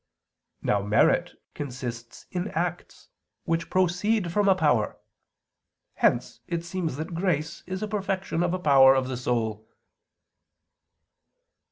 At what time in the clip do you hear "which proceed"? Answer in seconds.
3.43-4.31